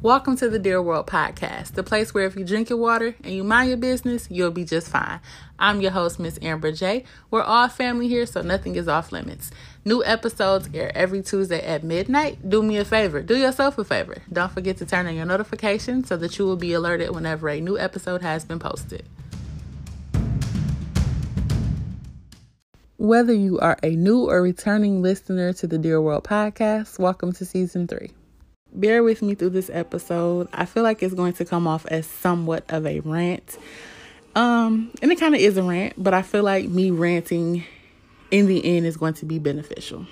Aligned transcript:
Welcome 0.00 0.36
to 0.36 0.48
the 0.48 0.60
Dear 0.60 0.80
World 0.80 1.08
Podcast, 1.08 1.72
the 1.72 1.82
place 1.82 2.14
where 2.14 2.24
if 2.24 2.36
you 2.36 2.44
drink 2.44 2.70
your 2.70 2.78
water 2.78 3.16
and 3.24 3.34
you 3.34 3.42
mind 3.42 3.68
your 3.68 3.78
business, 3.78 4.28
you'll 4.30 4.52
be 4.52 4.64
just 4.64 4.86
fine. 4.86 5.18
I'm 5.58 5.80
your 5.80 5.90
host, 5.90 6.20
Miss 6.20 6.38
Amber 6.40 6.70
J. 6.70 7.02
We're 7.32 7.42
all 7.42 7.66
family 7.66 8.06
here, 8.06 8.24
so 8.24 8.40
nothing 8.40 8.76
is 8.76 8.86
off 8.86 9.10
limits. 9.10 9.50
New 9.84 10.04
episodes 10.04 10.68
air 10.72 10.96
every 10.96 11.20
Tuesday 11.20 11.60
at 11.66 11.82
midnight. 11.82 12.48
Do 12.48 12.62
me 12.62 12.76
a 12.76 12.84
favor, 12.84 13.22
do 13.22 13.36
yourself 13.36 13.76
a 13.76 13.82
favor. 13.82 14.22
Don't 14.32 14.52
forget 14.52 14.76
to 14.76 14.86
turn 14.86 15.08
on 15.08 15.16
your 15.16 15.26
notifications 15.26 16.06
so 16.06 16.16
that 16.18 16.38
you 16.38 16.44
will 16.44 16.54
be 16.54 16.74
alerted 16.74 17.10
whenever 17.10 17.48
a 17.48 17.60
new 17.60 17.76
episode 17.76 18.22
has 18.22 18.44
been 18.44 18.60
posted. 18.60 19.04
Whether 22.98 23.34
you 23.34 23.58
are 23.58 23.76
a 23.82 23.96
new 23.96 24.28
or 24.30 24.40
returning 24.42 25.02
listener 25.02 25.52
to 25.54 25.66
the 25.66 25.76
Dear 25.76 26.00
World 26.00 26.22
Podcast, 26.22 27.00
welcome 27.00 27.32
to 27.32 27.44
season 27.44 27.88
three 27.88 28.12
bear 28.72 29.02
with 29.02 29.22
me 29.22 29.34
through 29.34 29.50
this 29.50 29.70
episode. 29.72 30.48
I 30.52 30.64
feel 30.64 30.82
like 30.82 31.02
it's 31.02 31.14
going 31.14 31.32
to 31.34 31.44
come 31.44 31.66
off 31.66 31.86
as 31.86 32.06
somewhat 32.06 32.64
of 32.68 32.86
a 32.86 33.00
rant. 33.00 33.58
Um, 34.34 34.90
and 35.02 35.10
it 35.10 35.18
kind 35.18 35.34
of 35.34 35.40
is 35.40 35.56
a 35.56 35.62
rant, 35.62 35.94
but 35.96 36.14
I 36.14 36.22
feel 36.22 36.42
like 36.42 36.68
me 36.68 36.90
ranting 36.90 37.64
in 38.30 38.46
the 38.46 38.64
end 38.64 38.86
is 38.86 38.96
going 38.96 39.14
to 39.14 39.24
be 39.24 39.38
beneficial. 39.38 40.06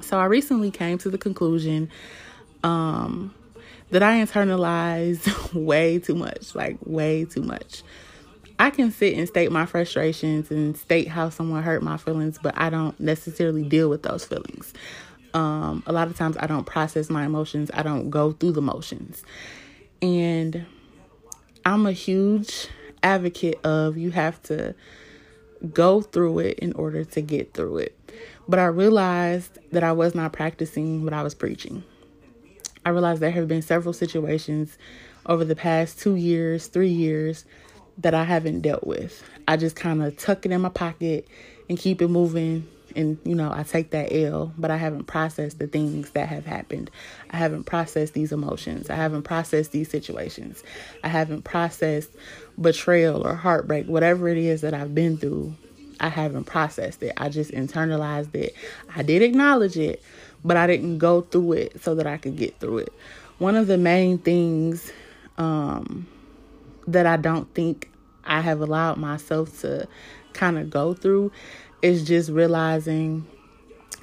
So 0.00 0.18
I 0.18 0.26
recently 0.26 0.70
came 0.70 0.98
to 0.98 1.10
the 1.10 1.18
conclusion 1.18 1.90
um 2.62 3.34
that 3.90 4.02
I 4.02 4.16
internalize 4.16 5.54
way 5.54 5.98
too 5.98 6.14
much, 6.14 6.54
like 6.54 6.78
way 6.84 7.24
too 7.24 7.42
much. 7.42 7.82
I 8.58 8.70
can 8.70 8.90
sit 8.90 9.16
and 9.16 9.28
state 9.28 9.50
my 9.50 9.66
frustrations 9.66 10.50
and 10.50 10.76
state 10.76 11.08
how 11.08 11.28
someone 11.28 11.62
hurt 11.62 11.82
my 11.82 11.96
feelings, 11.96 12.38
but 12.42 12.56
I 12.56 12.70
don't 12.70 12.98
necessarily 12.98 13.64
deal 13.64 13.88
with 13.88 14.02
those 14.02 14.24
feelings. 14.24 14.72
Um, 15.34 15.82
a 15.86 15.92
lot 15.92 16.06
of 16.06 16.16
times 16.16 16.36
I 16.38 16.46
don't 16.46 16.64
process 16.64 17.10
my 17.10 17.24
emotions, 17.24 17.70
I 17.74 17.82
don't 17.82 18.08
go 18.08 18.32
through 18.32 18.52
the 18.52 18.62
motions. 18.62 19.22
And 20.00 20.64
I'm 21.64 21.86
a 21.86 21.92
huge 21.92 22.68
advocate 23.02 23.58
of 23.64 23.98
you 23.98 24.10
have 24.12 24.40
to 24.44 24.74
go 25.72 26.02
through 26.02 26.40
it 26.40 26.58
in 26.60 26.72
order 26.74 27.04
to 27.04 27.20
get 27.20 27.52
through 27.54 27.78
it. 27.78 28.12
But 28.46 28.58
I 28.58 28.66
realized 28.66 29.58
that 29.72 29.82
I 29.82 29.92
was 29.92 30.14
not 30.14 30.32
practicing 30.32 31.04
what 31.04 31.12
I 31.12 31.22
was 31.22 31.34
preaching. 31.34 31.82
I 32.86 32.90
realized 32.90 33.20
there 33.20 33.30
have 33.30 33.48
been 33.48 33.62
several 33.62 33.94
situations 33.94 34.76
over 35.26 35.44
the 35.44 35.56
past 35.56 35.98
two 35.98 36.16
years, 36.16 36.66
three 36.66 36.90
years 36.90 37.44
that 37.98 38.14
I 38.14 38.24
haven't 38.24 38.60
dealt 38.60 38.86
with. 38.86 39.22
I 39.48 39.56
just 39.56 39.74
kind 39.76 40.02
of 40.02 40.16
tuck 40.16 40.44
it 40.44 40.52
in 40.52 40.60
my 40.60 40.68
pocket 40.68 41.26
and 41.68 41.78
keep 41.78 42.02
it 42.02 42.08
moving 42.08 42.68
and 42.96 43.18
you 43.24 43.34
know, 43.34 43.52
I 43.52 43.62
take 43.62 43.90
that 43.90 44.08
ill, 44.10 44.52
but 44.56 44.70
I 44.70 44.76
haven't 44.76 45.04
processed 45.04 45.58
the 45.58 45.66
things 45.66 46.10
that 46.10 46.28
have 46.28 46.46
happened. 46.46 46.90
I 47.30 47.36
haven't 47.36 47.64
processed 47.64 48.14
these 48.14 48.32
emotions. 48.32 48.90
I 48.90 48.96
haven't 48.96 49.22
processed 49.22 49.72
these 49.72 49.90
situations. 49.90 50.62
I 51.02 51.08
haven't 51.08 51.42
processed 51.42 52.10
betrayal 52.60 53.26
or 53.26 53.34
heartbreak, 53.34 53.86
whatever 53.86 54.28
it 54.28 54.38
is 54.38 54.60
that 54.62 54.74
I've 54.74 54.94
been 54.94 55.16
through. 55.16 55.54
I 56.00 56.08
haven't 56.08 56.44
processed 56.44 57.02
it. 57.02 57.12
I 57.16 57.28
just 57.28 57.50
internalized 57.52 58.34
it. 58.34 58.54
I 58.94 59.02
did 59.02 59.22
acknowledge 59.22 59.76
it, 59.76 60.02
but 60.44 60.56
I 60.56 60.66
didn't 60.66 60.98
go 60.98 61.22
through 61.22 61.52
it 61.54 61.82
so 61.82 61.94
that 61.94 62.06
I 62.06 62.16
could 62.16 62.36
get 62.36 62.58
through 62.58 62.78
it. 62.78 62.92
One 63.38 63.56
of 63.56 63.66
the 63.66 63.78
main 63.78 64.18
things 64.18 64.92
um, 65.38 66.06
that 66.86 67.06
I 67.06 67.16
don't 67.16 67.52
think 67.54 67.90
I 68.24 68.40
have 68.40 68.60
allowed 68.60 68.96
myself 68.96 69.60
to 69.60 69.88
kind 70.32 70.58
of 70.58 70.68
go 70.68 70.94
through 70.94 71.32
is 71.84 72.02
just 72.02 72.30
realizing 72.30 73.26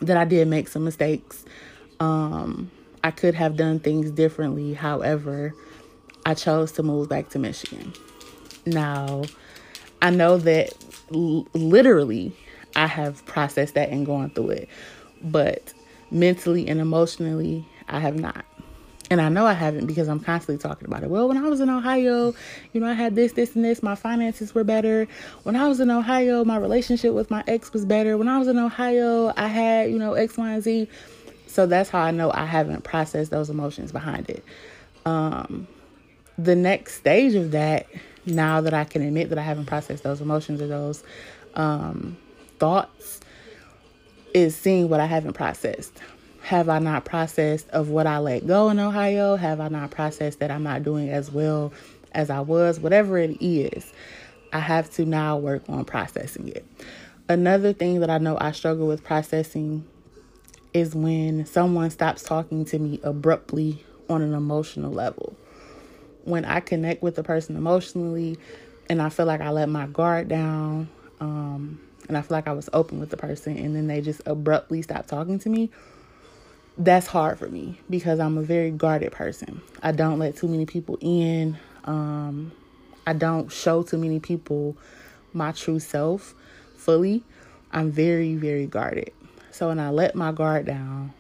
that 0.02 0.16
I 0.16 0.24
did 0.24 0.48
make 0.48 0.68
some 0.68 0.84
mistakes. 0.84 1.44
Um, 2.00 2.70
I 3.04 3.10
could 3.10 3.34
have 3.34 3.58
done 3.58 3.80
things 3.80 4.12
differently. 4.12 4.76
However, 4.76 5.56
I 6.24 6.36
chose 6.36 6.72
to 6.74 6.84
move 6.84 7.10
back 7.10 7.30
to 7.30 7.40
Michigan. 7.40 7.92
Now, 8.68 9.24
I 10.00 10.12
know 10.12 10.38
that 10.38 10.74
l- 11.12 11.48
literally 11.54 12.36
I 12.76 12.86
have 12.86 13.26
processed 13.26 13.74
that 13.74 13.90
and 13.90 14.06
gone 14.06 14.30
through 14.30 14.52
it, 14.52 14.70
but 15.24 15.74
mentally 16.12 16.68
and 16.68 16.80
emotionally, 16.80 17.68
I 17.88 18.00
have 18.00 18.16
not. 18.16 18.46
And 19.12 19.20
I 19.20 19.28
know 19.28 19.46
I 19.46 19.52
haven't 19.52 19.88
because 19.88 20.08
I'm 20.08 20.22
constantly 20.22 20.58
talking 20.58 20.88
about 20.88 21.04
it. 21.04 21.10
Well, 21.10 21.28
when 21.28 21.36
I 21.36 21.50
was 21.50 21.60
in 21.60 21.70
Ohio, 21.70 22.34
you 22.72 22.80
know, 22.80 22.88
I 22.88 22.94
had 22.94 23.14
this, 23.14 23.34
this, 23.34 23.58
and 23.58 23.66
this. 23.66 23.84
My 23.84 23.94
finances 23.94 24.56
were 24.56 24.64
better. 24.64 25.06
When 25.44 25.58
I 25.58 25.68
was 25.68 25.82
in 25.82 25.92
Ohio, 25.92 26.46
my 26.46 26.56
relationship 26.56 27.14
with 27.14 27.30
my 27.30 27.44
ex 27.46 27.74
was 27.74 27.84
better. 27.84 28.18
When 28.18 28.30
I 28.30 28.40
was 28.40 28.48
in 28.48 28.58
Ohio, 28.58 29.34
I 29.36 29.48
had, 29.48 29.92
you 29.92 30.00
know, 30.00 30.14
X, 30.14 30.38
Y, 30.38 30.54
and 30.54 30.64
Z. 30.64 30.88
So 31.46 31.66
that's 31.66 31.90
how 31.90 32.00
I 32.00 32.12
know 32.12 32.32
I 32.34 32.46
haven't 32.46 32.86
processed 32.86 33.32
those 33.32 33.50
emotions 33.50 33.92
behind 33.92 34.30
it. 34.30 34.46
Um, 35.06 35.68
the 36.38 36.56
next 36.56 36.96
stage 36.96 37.36
of 37.36 37.52
that, 37.52 37.88
now 38.26 38.62
that 38.62 38.74
I 38.74 38.86
can 38.86 39.02
admit 39.02 39.28
that 39.28 39.38
I 39.38 39.44
haven't 39.44 39.66
processed 39.66 40.04
those 40.04 40.22
emotions 40.22 40.62
or 40.62 40.68
those 40.68 41.04
um, 41.56 42.16
thoughts, 42.60 43.20
is 44.34 44.56
seeing 44.56 44.88
what 44.88 45.02
I 45.02 45.06
haven't 45.06 45.34
processed 45.34 46.00
have 46.42 46.70
I 46.70 46.80
not 46.80 47.06
processed 47.06 47.70
of 47.70 47.90
what 47.90 48.08
I 48.08 48.18
let 48.18 48.48
go 48.48 48.70
in 48.70 48.80
Ohio? 48.80 49.36
Have 49.36 49.60
I 49.60 49.68
not 49.68 49.92
processed 49.92 50.40
that 50.40 50.52
I'm 50.52 50.64
not 50.64 50.84
doing 50.84 51.10
as 51.10 51.32
well 51.32 51.72
as 52.14 52.30
I 52.30 52.42
was? 52.42 52.80
Whatever 52.80 53.18
it 53.18 53.38
is, 53.42 53.92
I 54.52 54.60
have 54.60 54.90
to 54.92 55.06
now 55.06 55.38
work 55.38 55.64
on 55.70 55.86
processing 55.86 56.50
it. 56.50 56.66
Another 57.30 57.74
thing 57.74 58.02
that 58.02 58.10
I 58.10 58.18
know 58.18 58.38
I 58.40 58.52
struggle 58.52 58.88
with 58.88 59.04
processing 59.04 59.86
is 60.74 60.96
when 60.96 61.46
someone 61.46 61.90
stops 61.90 62.24
talking 62.24 62.66
to 62.66 62.80
me 62.80 63.00
abruptly 63.04 63.84
on 64.10 64.22
an 64.22 64.34
emotional 64.34 64.92
level. 64.92 65.36
When 66.24 66.44
I 66.44 66.60
connect 66.60 67.02
with 67.02 67.16
the 67.16 67.24
person 67.24 67.56
emotionally 67.56 68.38
and 68.90 69.02
I 69.02 69.10
feel 69.10 69.26
like 69.26 69.42
I 69.42 69.52
let 69.52 69.70
my 69.70 69.88
guard 69.88 70.28
down, 70.28 70.90
um, 71.20 71.80
and 72.08 72.18
I 72.18 72.22
feel 72.22 72.36
like 72.36 72.48
I 72.48 72.54
was 72.54 72.70
open 72.74 73.00
with 73.00 73.10
the 73.10 73.18
person, 73.18 73.58
and 73.58 73.76
then 73.76 73.88
they 73.88 74.02
just 74.02 74.22
abruptly 74.26 74.82
stop 74.82 75.08
talking 75.08 75.40
to 75.40 75.50
me 75.50 75.70
that's 76.78 77.08
hard 77.08 77.38
for 77.38 77.48
me 77.48 77.80
because 77.90 78.20
I'm 78.20 78.38
a 78.38 78.42
very 78.42 78.72
guarded 78.72 79.12
person. 79.12 79.62
I 79.82 79.92
don't 79.92 80.20
let 80.20 80.36
too 80.36 80.48
many 80.48 80.66
people 80.66 80.98
in. 81.02 81.58
Um, 81.86 82.52
I 83.06 83.14
don't 83.14 83.52
show 83.52 83.84
too 83.84 83.98
many 83.98 84.20
people 84.20 84.78
my 85.34 85.52
true 85.52 85.80
self 85.80 86.34
fully. 86.76 87.24
I'm 87.72 87.92
very, 87.92 88.36
very 88.36 88.66
guarded. 88.66 89.12
So 89.52 89.68
when 89.68 89.80
I 89.80 89.90
let 89.90 90.16
my 90.16 90.32
guard 90.32 90.66
down 90.66 91.14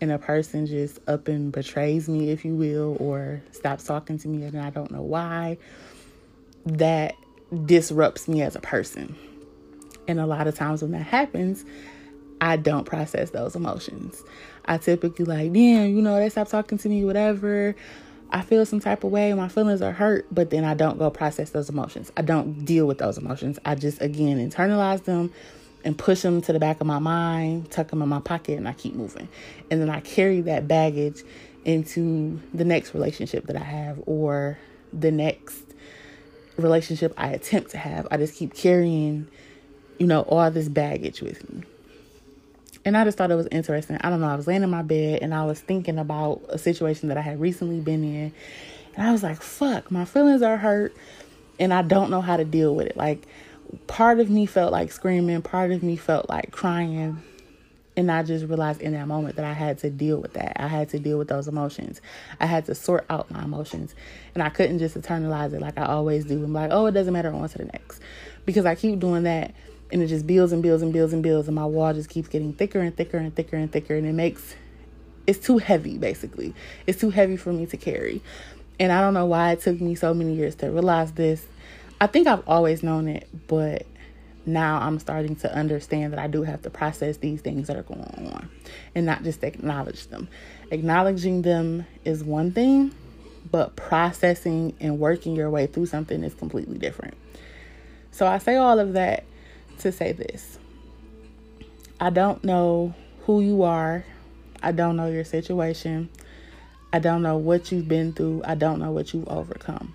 and 0.00 0.12
a 0.12 0.18
person 0.18 0.66
just 0.66 0.98
up 1.08 1.28
and 1.28 1.52
betrays 1.52 2.08
me, 2.08 2.30
if 2.30 2.44
you 2.44 2.54
will, 2.54 2.96
or 3.00 3.42
stops 3.52 3.84
talking 3.84 4.18
to 4.18 4.28
me 4.28 4.44
and 4.44 4.58
I 4.60 4.70
don't 4.70 4.90
know 4.90 5.02
why, 5.02 5.58
that 6.66 7.14
disrupts 7.66 8.28
me 8.28 8.42
as 8.42 8.56
a 8.56 8.60
person. 8.60 9.16
And 10.08 10.20
a 10.20 10.26
lot 10.26 10.46
of 10.46 10.54
times 10.54 10.82
when 10.82 10.92
that 10.92 11.02
happens, 11.06 11.64
I 12.40 12.56
don't 12.56 12.84
process 12.84 13.30
those 13.30 13.54
emotions. 13.54 14.22
I 14.70 14.78
typically 14.78 15.24
like, 15.24 15.52
damn, 15.52 15.96
you 15.96 16.00
know, 16.00 16.14
they 16.14 16.28
stop 16.28 16.46
talking 16.48 16.78
to 16.78 16.88
me, 16.88 17.04
whatever. 17.04 17.74
I 18.30 18.42
feel 18.42 18.64
some 18.64 18.78
type 18.78 19.02
of 19.02 19.10
way, 19.10 19.34
my 19.34 19.48
feelings 19.48 19.82
are 19.82 19.90
hurt, 19.90 20.26
but 20.30 20.50
then 20.50 20.64
I 20.64 20.74
don't 20.74 20.96
go 20.96 21.10
process 21.10 21.50
those 21.50 21.68
emotions. 21.68 22.12
I 22.16 22.22
don't 22.22 22.64
deal 22.64 22.86
with 22.86 22.98
those 22.98 23.18
emotions. 23.18 23.58
I 23.64 23.74
just 23.74 24.00
again 24.00 24.38
internalize 24.38 25.02
them 25.02 25.32
and 25.84 25.98
push 25.98 26.22
them 26.22 26.40
to 26.42 26.52
the 26.52 26.60
back 26.60 26.80
of 26.80 26.86
my 26.86 27.00
mind, 27.00 27.72
tuck 27.72 27.88
them 27.88 28.00
in 28.00 28.08
my 28.08 28.20
pocket, 28.20 28.58
and 28.58 28.68
I 28.68 28.72
keep 28.72 28.94
moving. 28.94 29.28
And 29.72 29.80
then 29.80 29.90
I 29.90 29.98
carry 29.98 30.40
that 30.42 30.68
baggage 30.68 31.24
into 31.64 32.40
the 32.54 32.64
next 32.64 32.94
relationship 32.94 33.48
that 33.48 33.56
I 33.56 33.64
have 33.64 34.00
or 34.06 34.56
the 34.92 35.10
next 35.10 35.64
relationship 36.56 37.12
I 37.16 37.30
attempt 37.30 37.72
to 37.72 37.78
have. 37.78 38.06
I 38.12 38.18
just 38.18 38.36
keep 38.36 38.54
carrying, 38.54 39.26
you 39.98 40.06
know, 40.06 40.20
all 40.22 40.48
this 40.52 40.68
baggage 40.68 41.22
with 41.22 41.50
me. 41.52 41.64
And 42.84 42.96
I 42.96 43.04
just 43.04 43.18
thought 43.18 43.30
it 43.30 43.36
was 43.36 43.48
interesting. 43.52 43.98
I 44.00 44.10
don't 44.10 44.20
know. 44.20 44.28
I 44.28 44.36
was 44.36 44.46
laying 44.46 44.62
in 44.62 44.70
my 44.70 44.82
bed 44.82 45.20
and 45.22 45.34
I 45.34 45.44
was 45.44 45.60
thinking 45.60 45.98
about 45.98 46.42
a 46.48 46.58
situation 46.58 47.08
that 47.08 47.18
I 47.18 47.20
had 47.20 47.40
recently 47.40 47.80
been 47.80 48.02
in. 48.02 48.32
And 48.94 49.06
I 49.06 49.12
was 49.12 49.22
like, 49.22 49.42
fuck, 49.42 49.90
my 49.90 50.04
feelings 50.04 50.42
are 50.42 50.56
hurt 50.56 50.96
and 51.58 51.74
I 51.74 51.82
don't 51.82 52.10
know 52.10 52.22
how 52.22 52.36
to 52.36 52.44
deal 52.44 52.74
with 52.74 52.86
it. 52.86 52.96
Like, 52.96 53.26
part 53.86 54.18
of 54.18 54.30
me 54.30 54.46
felt 54.46 54.72
like 54.72 54.92
screaming, 54.92 55.42
part 55.42 55.70
of 55.72 55.82
me 55.82 55.96
felt 55.96 56.28
like 56.28 56.50
crying. 56.50 57.22
And 57.96 58.10
I 58.10 58.22
just 58.22 58.46
realized 58.46 58.80
in 58.80 58.92
that 58.92 59.06
moment 59.06 59.36
that 59.36 59.44
I 59.44 59.52
had 59.52 59.78
to 59.78 59.90
deal 59.90 60.18
with 60.18 60.32
that. 60.34 60.58
I 60.58 60.68
had 60.68 60.88
to 60.90 60.98
deal 60.98 61.18
with 61.18 61.28
those 61.28 61.48
emotions. 61.48 62.00
I 62.40 62.46
had 62.46 62.64
to 62.66 62.74
sort 62.74 63.04
out 63.10 63.30
my 63.30 63.42
emotions. 63.42 63.94
And 64.34 64.42
I 64.42 64.48
couldn't 64.48 64.78
just 64.78 64.96
internalize 64.96 65.52
it 65.52 65.60
like 65.60 65.78
I 65.78 65.84
always 65.84 66.24
do 66.24 66.42
and 66.42 66.54
like, 66.54 66.70
oh, 66.72 66.86
it 66.86 66.92
doesn't 66.92 67.12
matter, 67.12 67.30
on 67.32 67.48
to 67.48 67.58
the 67.58 67.66
next. 67.66 68.00
Because 68.46 68.64
I 68.64 68.74
keep 68.74 69.00
doing 69.00 69.24
that 69.24 69.54
and 69.92 70.02
it 70.02 70.06
just 70.06 70.26
builds 70.26 70.52
and 70.52 70.62
builds 70.62 70.82
and 70.82 70.92
builds 70.92 71.12
and 71.12 71.22
builds 71.22 71.48
and 71.48 71.54
my 71.54 71.64
wall 71.64 71.92
just 71.92 72.08
keeps 72.08 72.28
getting 72.28 72.52
thicker 72.52 72.80
and 72.80 72.96
thicker 72.96 73.18
and 73.18 73.34
thicker 73.34 73.56
and 73.56 73.70
thicker 73.70 73.94
and 73.94 74.06
it 74.06 74.12
makes 74.12 74.54
it's 75.26 75.38
too 75.38 75.58
heavy 75.58 75.98
basically. 75.98 76.54
It's 76.86 77.00
too 77.00 77.10
heavy 77.10 77.36
for 77.36 77.52
me 77.52 77.66
to 77.66 77.76
carry. 77.76 78.22
And 78.78 78.92
i 78.92 79.00
don't 79.00 79.14
know 79.14 79.26
why 79.26 79.52
it 79.52 79.60
took 79.60 79.80
me 79.80 79.94
so 79.94 80.14
many 80.14 80.34
years 80.34 80.54
to 80.56 80.70
realize 80.70 81.12
this. 81.12 81.46
I 82.00 82.06
think 82.06 82.26
i've 82.26 82.46
always 82.48 82.82
known 82.82 83.08
it 83.08 83.28
but 83.46 83.86
now 84.46 84.78
i'm 84.78 84.98
starting 84.98 85.36
to 85.36 85.54
understand 85.54 86.14
that 86.14 86.18
i 86.18 86.26
do 86.26 86.42
have 86.42 86.62
to 86.62 86.70
process 86.70 87.18
these 87.18 87.42
things 87.42 87.66
that 87.66 87.76
are 87.76 87.82
going 87.82 88.00
on 88.32 88.48
and 88.94 89.04
not 89.04 89.22
just 89.22 89.44
acknowledge 89.44 90.06
them. 90.06 90.28
Acknowledging 90.70 91.42
them 91.42 91.86
is 92.04 92.24
one 92.24 92.52
thing 92.52 92.94
but 93.50 93.76
processing 93.76 94.74
and 94.80 94.98
working 94.98 95.34
your 95.34 95.50
way 95.50 95.66
through 95.66 95.86
something 95.86 96.22
is 96.22 96.34
completely 96.34 96.78
different. 96.78 97.14
So 98.10 98.26
I 98.26 98.38
say 98.38 98.56
all 98.56 98.78
of 98.78 98.94
that 98.94 99.24
to 99.80 99.92
say 99.92 100.12
this. 100.12 100.58
I 101.98 102.10
don't 102.10 102.42
know 102.44 102.94
who 103.26 103.40
you 103.40 103.62
are. 103.62 104.04
I 104.62 104.72
don't 104.72 104.96
know 104.96 105.08
your 105.08 105.24
situation. 105.24 106.08
I 106.92 106.98
don't 106.98 107.22
know 107.22 107.36
what 107.36 107.70
you've 107.70 107.88
been 107.88 108.12
through. 108.12 108.42
I 108.44 108.54
don't 108.54 108.80
know 108.80 108.90
what 108.90 109.12
you've 109.12 109.28
overcome. 109.28 109.94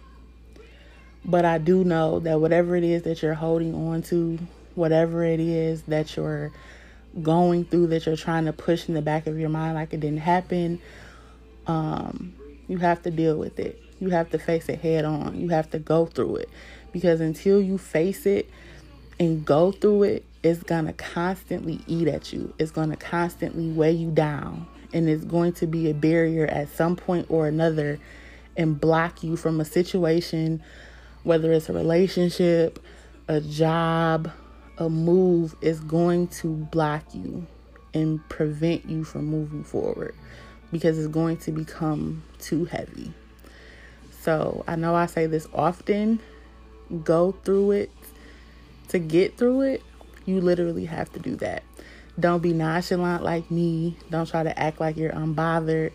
But 1.23 1.43
I 1.43 1.57
do 1.57 1.83
know 1.83 2.19
that 2.19 2.39
whatever 2.39 2.75
it 2.75 2.83
is 2.83 3.03
that 3.03 3.21
you're 3.21 3.33
holding 3.33 3.73
on 3.73 4.03
to, 4.03 4.39
whatever 4.75 5.25
it 5.25 5.39
is 5.39 5.81
that 5.83 6.15
you're 6.15 6.51
going 7.21 7.65
through, 7.65 7.87
that 7.87 8.05
you're 8.05 8.15
trying 8.15 8.45
to 8.45 8.53
push 8.53 8.87
in 8.87 8.93
the 8.93 9.01
back 9.01 9.25
of 9.25 9.39
your 9.39 9.49
mind 9.49 9.75
like 9.75 9.93
it 9.93 9.99
didn't 9.99 10.19
happen, 10.19 10.79
um, 11.67 12.35
you 12.67 12.77
have 12.77 13.01
to 13.03 13.11
deal 13.11 13.37
with 13.37 13.59
it. 13.59 13.81
You 13.99 14.09
have 14.09 14.29
to 14.31 14.39
face 14.39 14.69
it 14.69 14.79
head 14.79 15.05
on. 15.05 15.39
You 15.39 15.49
have 15.49 15.71
to 15.71 15.79
go 15.79 16.05
through 16.05 16.37
it. 16.37 16.49
Because 16.91 17.21
until 17.21 17.61
you 17.61 17.77
face 17.77 18.25
it 18.25 18.49
and 19.19 19.45
go 19.45 19.71
through 19.71 20.03
it, 20.03 20.25
it's 20.43 20.63
going 20.63 20.85
to 20.85 20.93
constantly 20.93 21.79
eat 21.87 22.07
at 22.07 22.33
you. 22.33 22.53
It's 22.59 22.71
going 22.71 22.89
to 22.89 22.95
constantly 22.95 23.71
weigh 23.71 23.93
you 23.93 24.11
down. 24.11 24.67
And 24.93 25.09
it's 25.09 25.25
going 25.25 25.53
to 25.53 25.67
be 25.67 25.89
a 25.89 25.93
barrier 25.93 26.45
at 26.45 26.69
some 26.69 26.95
point 26.95 27.27
or 27.29 27.47
another 27.47 27.99
and 28.55 28.79
block 28.79 29.23
you 29.23 29.35
from 29.35 29.59
a 29.59 29.65
situation, 29.65 30.61
whether 31.23 31.51
it's 31.51 31.67
a 31.69 31.73
relationship, 31.73 32.79
a 33.27 33.41
job, 33.41 34.31
a 34.77 34.89
move, 34.89 35.55
is 35.61 35.79
going 35.81 36.27
to 36.27 36.47
block 36.71 37.03
you 37.13 37.45
and 37.93 38.27
prevent 38.29 38.87
you 38.87 39.03
from 39.03 39.25
moving 39.25 39.63
forward 39.63 40.13
because 40.71 40.97
it's 40.97 41.07
going 41.07 41.37
to 41.37 41.51
become 41.51 42.21
too 42.39 42.65
heavy. 42.65 43.13
So 44.21 44.63
I 44.67 44.75
know 44.75 44.95
I 44.95 45.05
say 45.05 45.27
this 45.27 45.47
often 45.53 46.19
go 47.03 47.31
through 47.43 47.71
it 47.71 47.91
to 48.89 48.99
get 48.99 49.37
through 49.37 49.61
it. 49.61 49.83
You 50.25 50.41
literally 50.41 50.85
have 50.85 51.11
to 51.13 51.19
do 51.19 51.35
that. 51.37 51.63
Don't 52.19 52.41
be 52.41 52.53
nonchalant 52.53 53.23
like 53.23 53.51
me. 53.51 53.97
Don't 54.09 54.27
try 54.27 54.43
to 54.43 54.57
act 54.57 54.79
like 54.79 54.97
you're 54.97 55.11
unbothered. 55.11 55.91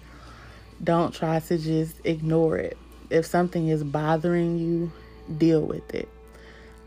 Don't 0.82 1.14
try 1.14 1.40
to 1.40 1.58
just 1.58 1.96
ignore 2.04 2.58
it. 2.58 2.76
If 3.08 3.26
something 3.26 3.69
is 3.69 3.82
bothering 3.82 4.58
you, 4.58 4.92
deal 5.37 5.62
with 5.62 5.94
it. 5.94 6.08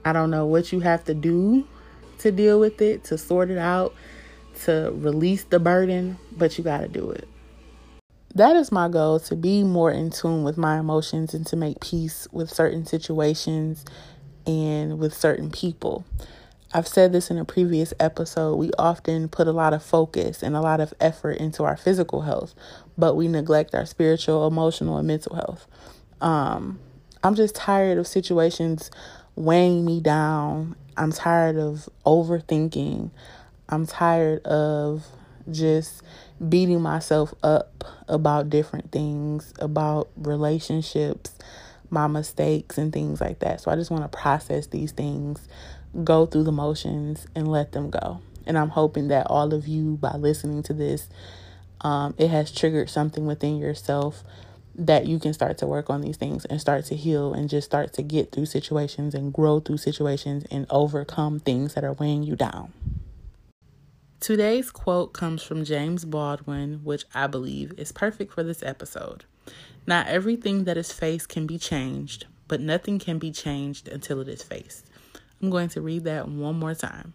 I 0.05 0.13
don't 0.13 0.29
know 0.29 0.45
what 0.45 0.71
you 0.71 0.79
have 0.81 1.03
to 1.05 1.13
do 1.13 1.67
to 2.19 2.31
deal 2.31 2.59
with 2.59 2.81
it, 2.81 3.03
to 3.05 3.17
sort 3.17 3.49
it 3.49 3.57
out, 3.57 3.93
to 4.63 4.93
release 4.95 5.43
the 5.45 5.59
burden, 5.59 6.17
but 6.31 6.57
you 6.57 6.63
got 6.63 6.81
to 6.81 6.87
do 6.87 7.09
it 7.11 7.27
that 8.35 8.55
is 8.55 8.71
my 8.71 8.89
goal 8.89 9.19
to 9.19 9.35
be 9.35 9.63
more 9.63 9.91
in 9.91 10.09
tune 10.09 10.43
with 10.43 10.57
my 10.57 10.79
emotions 10.79 11.33
and 11.33 11.45
to 11.45 11.55
make 11.55 11.79
peace 11.79 12.27
with 12.31 12.49
certain 12.49 12.85
situations 12.85 13.85
and 14.45 14.99
with 14.99 15.13
certain 15.13 15.49
people. 15.49 16.05
I've 16.75 16.87
said 16.87 17.13
this 17.13 17.29
in 17.29 17.37
a 17.37 17.45
previous 17.45 17.93
episode. 17.99 18.55
We 18.55 18.71
often 18.79 19.29
put 19.29 19.47
a 19.47 19.51
lot 19.51 19.73
of 19.73 19.83
focus 19.83 20.41
and 20.41 20.55
a 20.55 20.61
lot 20.61 20.79
of 20.79 20.91
effort 20.99 21.37
into 21.37 21.63
our 21.63 21.77
physical 21.77 22.21
health, 22.21 22.55
but 22.97 23.15
we 23.15 23.27
neglect 23.27 23.75
our 23.75 23.85
spiritual, 23.85 24.47
emotional, 24.47 24.97
and 24.97 25.07
mental 25.07 25.35
health. 25.35 25.67
Um, 26.19 26.79
I'm 27.23 27.35
just 27.35 27.53
tired 27.53 27.99
of 27.99 28.07
situations 28.07 28.89
weighing 29.35 29.85
me 29.85 29.99
down. 29.99 30.75
I'm 30.97 31.11
tired 31.11 31.57
of 31.57 31.87
overthinking. 32.05 33.11
I'm 33.69 33.85
tired 33.85 34.43
of 34.45 35.05
just 35.51 36.01
beating 36.49 36.81
myself 36.81 37.33
up 37.43 37.83
about 38.07 38.49
different 38.49 38.91
things, 38.91 39.53
about 39.59 40.09
relationships, 40.17 41.35
my 41.93 42.07
mistakes, 42.07 42.77
and 42.77 42.91
things 42.91 43.21
like 43.21 43.39
that. 43.39 43.61
So 43.61 43.71
I 43.71 43.75
just 43.75 43.91
want 43.91 44.03
to 44.03 44.17
process 44.17 44.67
these 44.67 44.91
things, 44.91 45.47
go 46.03 46.25
through 46.25 46.43
the 46.43 46.51
motions, 46.51 47.27
and 47.35 47.47
let 47.47 47.71
them 47.71 47.89
go. 47.89 48.19
And 48.45 48.57
I'm 48.57 48.69
hoping 48.69 49.07
that 49.07 49.27
all 49.27 49.53
of 49.53 49.67
you, 49.67 49.95
by 49.97 50.15
listening 50.15 50.63
to 50.63 50.73
this, 50.73 51.07
um, 51.81 52.15
it 52.17 52.29
has 52.29 52.51
triggered 52.51 52.89
something 52.89 53.25
within 53.25 53.57
yourself 53.57 54.23
that 54.75 55.05
you 55.05 55.19
can 55.19 55.33
start 55.33 55.57
to 55.59 55.67
work 55.67 55.89
on 55.89 56.01
these 56.01 56.17
things 56.17 56.45
and 56.45 56.59
start 56.59 56.85
to 56.85 56.95
heal 56.95 57.33
and 57.33 57.49
just 57.49 57.65
start 57.65 57.93
to 57.93 58.01
get 58.01 58.31
through 58.31 58.47
situations 58.47 59.13
and 59.13 59.31
grow 59.31 59.59
through 59.59 59.77
situations 59.77 60.45
and 60.49 60.65
overcome 60.69 61.39
things 61.39 61.75
that 61.75 61.83
are 61.83 61.93
weighing 61.93 62.23
you 62.23 62.35
down. 62.35 62.73
Today's 64.19 64.71
quote 64.71 65.13
comes 65.13 65.43
from 65.43 65.65
James 65.65 66.05
Baldwin, 66.05 66.79
which 66.83 67.03
I 67.13 67.27
believe 67.27 67.73
is 67.77 67.91
perfect 67.91 68.33
for 68.33 68.41
this 68.41 68.63
episode. 68.63 69.25
Not 69.85 70.07
everything 70.07 70.63
that 70.63 70.77
is 70.77 70.93
faced 70.93 71.27
can 71.27 71.45
be 71.45 71.57
changed, 71.57 72.25
but 72.47 72.61
nothing 72.61 72.99
can 72.99 73.19
be 73.19 73.31
changed 73.31 73.89
until 73.89 74.21
it 74.21 74.29
is 74.29 74.41
faced. 74.41 74.85
I'm 75.41 75.49
going 75.49 75.69
to 75.69 75.81
read 75.81 76.05
that 76.05 76.29
one 76.29 76.57
more 76.57 76.73
time. 76.73 77.13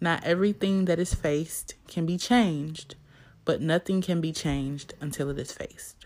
Not 0.00 0.24
everything 0.24 0.84
that 0.84 1.00
is 1.00 1.14
faced 1.14 1.74
can 1.88 2.06
be 2.06 2.16
changed, 2.16 2.94
but 3.44 3.60
nothing 3.60 4.02
can 4.02 4.20
be 4.20 4.32
changed 4.32 4.94
until 5.00 5.30
it 5.30 5.38
is 5.38 5.52
faced. 5.52 5.96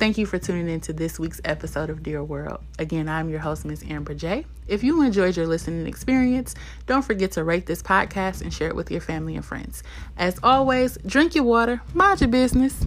Thank 0.00 0.16
you 0.16 0.24
for 0.24 0.38
tuning 0.38 0.70
in 0.70 0.80
to 0.80 0.94
this 0.94 1.18
week's 1.18 1.42
episode 1.44 1.90
of 1.90 2.02
Dear 2.02 2.24
World. 2.24 2.62
Again, 2.78 3.06
I'm 3.06 3.28
your 3.28 3.40
host, 3.40 3.66
Miss 3.66 3.84
Amber 3.84 4.14
J. 4.14 4.46
If 4.66 4.82
you 4.82 5.02
enjoyed 5.02 5.36
your 5.36 5.46
listening 5.46 5.86
experience, 5.86 6.54
don't 6.86 7.04
forget 7.04 7.32
to 7.32 7.44
rate 7.44 7.66
this 7.66 7.82
podcast 7.82 8.40
and 8.40 8.50
share 8.50 8.68
it 8.68 8.74
with 8.74 8.90
your 8.90 9.02
family 9.02 9.36
and 9.36 9.44
friends. 9.44 9.82
As 10.16 10.40
always, 10.42 10.96
drink 11.04 11.34
your 11.34 11.44
water, 11.44 11.82
mind 11.92 12.22
your 12.22 12.30
business. 12.30 12.86